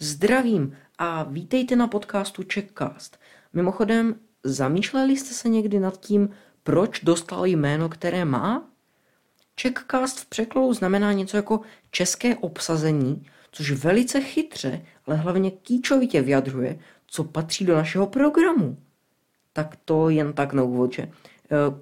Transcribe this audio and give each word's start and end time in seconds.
Zdravím 0.00 0.76
a 0.98 1.22
vítejte 1.22 1.76
na 1.76 1.86
podcastu 1.86 2.42
Checkcast. 2.52 3.18
Mimochodem, 3.52 4.14
zamýšleli 4.44 5.16
jste 5.16 5.34
se 5.34 5.48
někdy 5.48 5.80
nad 5.80 6.00
tím, 6.00 6.30
proč 6.62 7.00
dostal 7.00 7.46
jméno, 7.46 7.88
které 7.88 8.24
má? 8.24 8.70
Checkcast 9.60 10.18
v 10.20 10.26
překladu 10.26 10.72
znamená 10.72 11.12
něco 11.12 11.36
jako 11.36 11.60
české 11.90 12.36
obsazení, 12.36 13.26
což 13.52 13.70
velice 13.70 14.20
chytře, 14.20 14.82
ale 15.06 15.16
hlavně 15.16 15.50
kýčovitě 15.50 16.22
vyjadřuje, 16.22 16.78
co 17.06 17.24
patří 17.24 17.64
do 17.64 17.74
našeho 17.74 18.06
programu. 18.06 18.78
Tak 19.52 19.76
to 19.84 20.10
jen 20.10 20.32
tak 20.32 20.52
na 20.52 20.62
úvod, 20.62 20.92
že? 20.92 21.10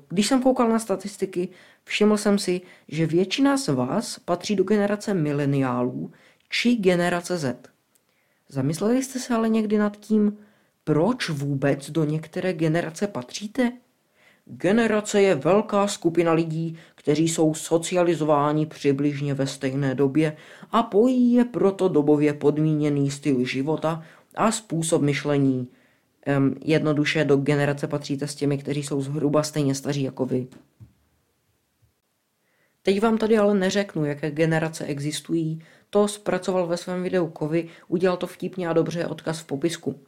Když 0.08 0.26
jsem 0.26 0.42
koukal 0.42 0.68
na 0.68 0.78
statistiky, 0.78 1.48
všiml 1.84 2.16
jsem 2.16 2.38
si, 2.38 2.60
že 2.88 3.06
většina 3.06 3.56
z 3.56 3.68
vás 3.68 4.18
patří 4.18 4.56
do 4.56 4.64
generace 4.64 5.14
mileniálů 5.14 6.12
či 6.48 6.76
generace 6.76 7.38
Z. 7.38 7.75
Zamysleli 8.48 9.02
jste 9.02 9.18
se 9.18 9.34
ale 9.34 9.48
někdy 9.48 9.78
nad 9.78 9.96
tím, 9.96 10.36
proč 10.84 11.28
vůbec 11.28 11.90
do 11.90 12.04
některé 12.04 12.52
generace 12.52 13.06
patříte? 13.06 13.72
Generace 14.44 15.22
je 15.22 15.34
velká 15.34 15.88
skupina 15.88 16.32
lidí, 16.32 16.78
kteří 16.94 17.28
jsou 17.28 17.54
socializováni 17.54 18.66
přibližně 18.66 19.34
ve 19.34 19.46
stejné 19.46 19.94
době 19.94 20.36
a 20.70 20.82
pojí 20.82 21.32
je 21.32 21.44
proto 21.44 21.88
dobově 21.88 22.34
podmíněný 22.34 23.10
styl 23.10 23.44
života 23.44 24.04
a 24.34 24.50
způsob 24.50 25.02
myšlení. 25.02 25.68
Um, 26.38 26.54
jednoduše 26.64 27.24
do 27.24 27.36
generace 27.36 27.86
patříte 27.86 28.26
s 28.26 28.34
těmi, 28.34 28.58
kteří 28.58 28.82
jsou 28.82 29.02
zhruba 29.02 29.42
stejně 29.42 29.74
staří 29.74 30.02
jako 30.02 30.26
vy. 30.26 30.46
Teď 32.86 33.02
vám 33.02 33.18
tady 33.18 33.38
ale 33.38 33.54
neřeknu, 33.54 34.04
jaké 34.04 34.30
generace 34.30 34.84
existují, 34.84 35.62
to 35.90 36.08
zpracoval 36.08 36.66
ve 36.66 36.76
svém 36.76 37.02
videu 37.02 37.26
Kovy, 37.26 37.68
udělal 37.88 38.16
to 38.16 38.26
vtipně 38.26 38.68
a 38.68 38.72
dobře 38.72 39.06
odkaz 39.06 39.40
v 39.40 39.44
popisku. 39.44 40.00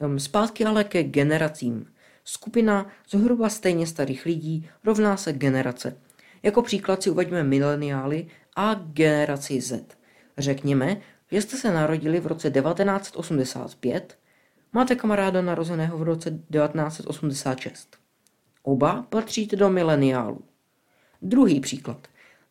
Um, 0.00 0.18
zpátky 0.18 0.64
ale 0.64 0.84
ke 0.84 1.02
generacím. 1.02 1.86
Skupina 2.24 2.86
zhruba 3.10 3.48
stejně 3.48 3.86
starých 3.86 4.26
lidí 4.26 4.68
rovná 4.84 5.16
se 5.16 5.32
generace. 5.32 5.96
Jako 6.42 6.62
příklad 6.62 7.02
si 7.02 7.10
uveďme 7.10 7.44
mileniály 7.44 8.26
a 8.56 8.74
generaci 8.74 9.60
Z. 9.60 9.96
Řekněme, 10.38 11.00
že 11.32 11.42
jste 11.42 11.56
se 11.56 11.72
narodili 11.72 12.20
v 12.20 12.26
roce 12.26 12.50
1985, 12.50 14.18
máte 14.72 14.96
kamaráda 14.96 15.42
narozeného 15.42 15.98
v 15.98 16.02
roce 16.02 16.30
1986. 16.30 17.96
Oba 18.62 19.06
patříte 19.08 19.56
do 19.56 19.70
mileniálů. 19.70 20.40
Druhý 21.22 21.60
příklad. 21.60 22.08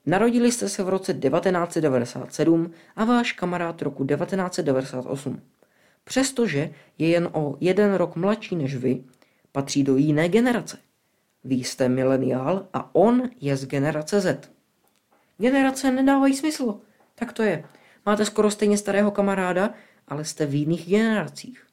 Narodili 0.08 0.52
jste 0.52 0.69
se 0.69 0.83
v 0.83 0.89
roce 0.89 1.13
1997 1.13 2.72
a 2.95 3.05
váš 3.05 3.31
kamarád 3.31 3.81
roku 3.81 4.05
1998. 4.05 5.41
Přestože 6.03 6.69
je 6.97 7.08
jen 7.08 7.30
o 7.33 7.58
jeden 7.59 7.94
rok 7.94 8.16
mladší 8.16 8.55
než 8.55 8.75
vy, 8.75 9.03
patří 9.52 9.83
do 9.83 9.97
jiné 9.97 10.30
generace. 10.30 10.78
Vy 11.44 11.55
jste 11.55 11.89
mileniál 11.89 12.67
a 12.73 12.95
on 12.95 13.30
je 13.41 13.58
z 13.58 13.66
generace 13.66 14.22
Z. 14.22 14.52
Generace 15.38 15.91
nedávají 15.91 16.35
smysl. 16.35 16.80
Tak 17.16 17.33
to 17.33 17.44
je. 17.44 17.63
Máte 18.05 18.25
skoro 18.25 18.52
stejně 18.52 18.78
starého 18.78 19.11
kamaráda, 19.11 19.73
ale 20.08 20.25
jste 20.25 20.45
v 20.45 20.55
jiných 20.55 20.89
generacích. 20.89 21.67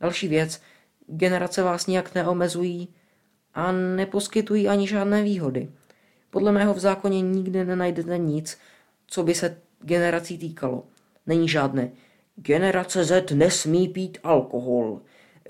Další 0.00 0.28
věc. 0.28 0.62
Generace 1.06 1.62
vás 1.62 1.86
nijak 1.86 2.14
neomezují 2.14 2.88
a 3.54 3.72
neposkytují 3.72 4.68
ani 4.68 4.88
žádné 4.88 5.22
výhody. 5.22 5.68
Podle 6.30 6.52
mého 6.52 6.74
v 6.74 6.78
zákoně 6.78 7.20
nikdy 7.20 7.64
nenajdete 7.64 8.18
nic, 8.18 8.58
co 9.06 9.22
by 9.22 9.34
se 9.34 9.56
generací 9.80 10.38
týkalo. 10.38 10.84
Není 11.26 11.48
žádné. 11.48 11.90
Generace 12.36 13.04
Z 13.04 13.30
nesmí 13.30 13.88
pít 13.88 14.18
alkohol. 14.22 15.00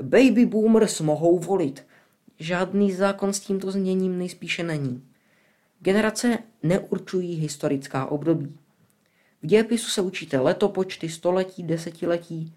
Baby 0.02 0.46
boomers 0.46 1.00
mohou 1.00 1.38
volit. 1.38 1.84
Žádný 2.38 2.92
zákon 2.92 3.32
s 3.32 3.40
tímto 3.40 3.70
zněním 3.70 4.18
nejspíše 4.18 4.62
není. 4.62 5.05
Generace 5.80 6.38
neurčují 6.62 7.34
historická 7.34 8.06
období. 8.06 8.58
V 9.42 9.46
dějepisu 9.46 9.90
se 9.90 10.00
učíte 10.00 10.40
letopočty, 10.40 11.08
století, 11.08 11.62
desetiletí. 11.62 12.52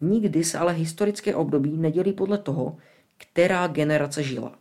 Nikdy 0.00 0.44
se 0.44 0.58
ale 0.58 0.72
historické 0.72 1.34
období 1.34 1.76
nedělí 1.76 2.12
podle 2.12 2.38
toho, 2.38 2.76
která 3.16 3.66
generace 3.66 4.22
žila. 4.22 4.58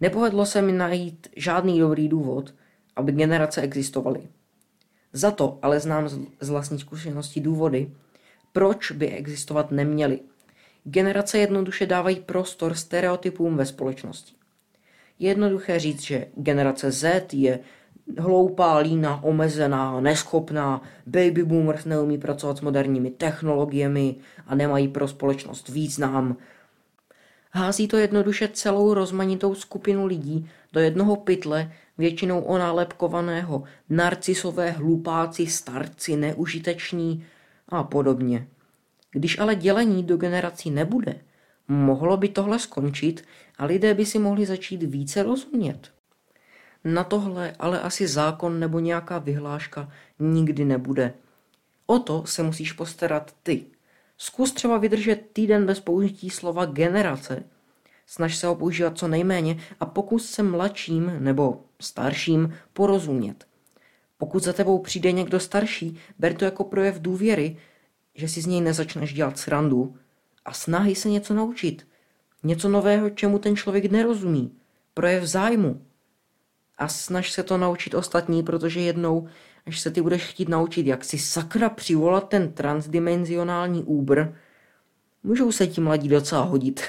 Nepovedlo 0.00 0.46
se 0.46 0.62
mi 0.62 0.72
najít 0.72 1.28
žádný 1.36 1.78
dobrý 1.78 2.08
důvod, 2.08 2.54
aby 2.96 3.12
generace 3.12 3.60
existovaly. 3.60 4.28
Za 5.12 5.30
to 5.30 5.58
ale 5.62 5.80
znám 5.80 6.08
z 6.40 6.48
vlastní 6.48 6.78
zkušenosti 6.78 7.40
důvody, 7.40 7.90
proč 8.52 8.90
by 8.90 9.08
existovat 9.08 9.70
neměly. 9.70 10.20
Generace 10.84 11.38
jednoduše 11.38 11.86
dávají 11.86 12.20
prostor 12.20 12.74
stereotypům 12.74 13.56
ve 13.56 13.66
společnosti. 13.66 14.34
Je 15.18 15.28
jednoduché 15.28 15.78
říct, 15.78 16.02
že 16.02 16.26
generace 16.36 16.90
Z 16.90 17.34
je 17.34 17.58
hloupá, 18.18 18.78
lína, 18.78 19.24
omezená, 19.24 20.00
neschopná, 20.00 20.82
baby 21.06 21.44
boomers 21.44 21.84
neumí 21.84 22.18
pracovat 22.18 22.58
s 22.58 22.60
moderními 22.60 23.10
technologiemi 23.10 24.16
a 24.46 24.54
nemají 24.54 24.88
pro 24.88 25.08
společnost 25.08 25.68
význam, 25.68 26.36
Hází 27.56 27.88
to 27.88 27.96
jednoduše 27.96 28.48
celou 28.48 28.94
rozmanitou 28.94 29.54
skupinu 29.54 30.06
lidí 30.06 30.50
do 30.72 30.80
jednoho 30.80 31.16
pytle, 31.16 31.72
většinou 31.98 32.40
onálepkovaného 32.40 33.62
narcisové 33.88 34.70
hlupáci, 34.70 35.46
starci, 35.46 36.16
neužiteční 36.16 37.26
a 37.68 37.82
podobně. 37.82 38.46
Když 39.10 39.38
ale 39.38 39.54
dělení 39.54 40.02
do 40.02 40.16
generací 40.16 40.70
nebude, 40.70 41.20
mohlo 41.68 42.16
by 42.16 42.28
tohle 42.28 42.58
skončit 42.58 43.24
a 43.58 43.64
lidé 43.64 43.94
by 43.94 44.06
si 44.06 44.18
mohli 44.18 44.46
začít 44.46 44.82
více 44.82 45.22
rozumět. 45.22 45.90
Na 46.84 47.04
tohle 47.04 47.52
ale 47.58 47.80
asi 47.80 48.08
zákon 48.08 48.60
nebo 48.60 48.78
nějaká 48.78 49.18
vyhláška 49.18 49.92
nikdy 50.18 50.64
nebude. 50.64 51.14
O 51.86 51.98
to 51.98 52.26
se 52.26 52.42
musíš 52.42 52.72
postarat 52.72 53.34
ty. 53.42 53.64
Zkus 54.18 54.52
třeba 54.52 54.78
vydržet 54.78 55.30
týden 55.32 55.66
bez 55.66 55.80
použití 55.80 56.30
slova 56.30 56.66
generace. 56.66 57.44
Snaž 58.06 58.36
se 58.36 58.46
ho 58.46 58.54
používat 58.54 58.98
co 58.98 59.08
nejméně 59.08 59.60
a 59.80 59.86
pokus 59.86 60.30
se 60.30 60.42
mladším 60.42 61.12
nebo 61.18 61.64
starším 61.80 62.54
porozumět. 62.72 63.46
Pokud 64.18 64.42
za 64.42 64.52
tebou 64.52 64.78
přijde 64.78 65.12
někdo 65.12 65.40
starší, 65.40 65.98
ber 66.18 66.34
to 66.34 66.44
jako 66.44 66.64
projev 66.64 67.00
důvěry, 67.00 67.56
že 68.14 68.28
si 68.28 68.40
z 68.40 68.46
něj 68.46 68.60
nezačneš 68.60 69.14
dělat 69.14 69.38
srandu 69.38 69.96
a 70.44 70.52
snahy 70.52 70.94
se 70.94 71.08
něco 71.08 71.34
naučit. 71.34 71.86
Něco 72.42 72.68
nového, 72.68 73.10
čemu 73.10 73.38
ten 73.38 73.56
člověk 73.56 73.90
nerozumí. 73.90 74.52
Projev 74.94 75.24
zájmu. 75.24 75.82
A 76.78 76.88
snaž 76.88 77.32
se 77.32 77.42
to 77.42 77.58
naučit 77.58 77.94
ostatní, 77.94 78.42
protože 78.42 78.80
jednou, 78.80 79.28
až 79.66 79.80
se 79.80 79.90
ty 79.90 80.02
budeš 80.02 80.22
chtít 80.22 80.48
naučit, 80.48 80.86
jak 80.86 81.04
si 81.04 81.18
sakra 81.18 81.68
přivolat 81.68 82.28
ten 82.28 82.52
transdimenzionální 82.52 83.84
úbr, 83.84 84.24
můžou 85.22 85.52
se 85.52 85.66
ti 85.66 85.80
mladí 85.80 86.08
docela 86.08 86.42
hodit. 86.42 86.82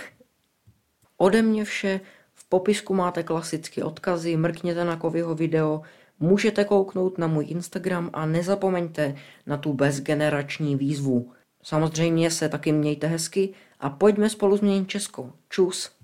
Ode 1.17 1.41
mě 1.41 1.65
vše, 1.65 1.99
v 2.33 2.49
popisku 2.49 2.93
máte 2.93 3.23
klasické 3.23 3.83
odkazy, 3.83 4.37
mrkněte 4.37 4.85
na 4.85 4.95
Kovyho 4.95 5.35
video, 5.35 5.81
můžete 6.19 6.65
kouknout 6.65 7.17
na 7.17 7.27
můj 7.27 7.45
Instagram 7.49 8.09
a 8.13 8.25
nezapomeňte 8.25 9.15
na 9.45 9.57
tu 9.57 9.73
bezgenerační 9.73 10.75
výzvu. 10.75 11.31
Samozřejmě 11.63 12.31
se 12.31 12.49
taky 12.49 12.71
mějte 12.71 13.07
hezky 13.07 13.53
a 13.79 13.89
pojďme 13.89 14.29
spolu 14.29 14.57
změnit 14.57 14.87
Česko. 14.87 15.33
Čus! 15.49 15.94